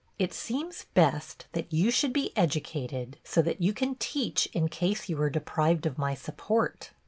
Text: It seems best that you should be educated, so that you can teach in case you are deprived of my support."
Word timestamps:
It 0.17 0.33
seems 0.33 0.85
best 0.95 1.45
that 1.51 1.71
you 1.71 1.91
should 1.91 2.11
be 2.11 2.35
educated, 2.35 3.17
so 3.23 3.43
that 3.43 3.61
you 3.61 3.71
can 3.71 3.93
teach 3.93 4.47
in 4.47 4.67
case 4.67 5.07
you 5.09 5.21
are 5.21 5.29
deprived 5.29 5.85
of 5.85 5.99
my 5.99 6.15
support." 6.15 6.89